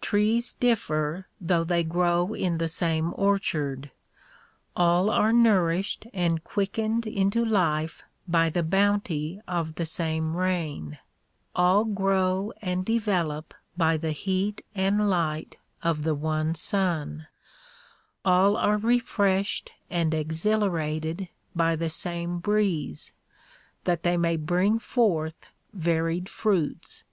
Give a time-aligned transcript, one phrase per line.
[0.00, 3.92] Trees differ though they grow in the same orchard.
[4.74, 10.98] All are nourished and quickened into life by the bounty of the same rain;
[11.54, 17.28] all grow and develop by the heat and light of the one sun;
[18.24, 23.12] all are refreshed and exhilarated by the same breeze;
[23.84, 27.04] that they may bring forth varied fruits.